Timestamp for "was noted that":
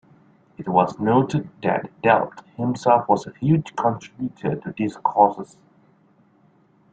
0.67-1.91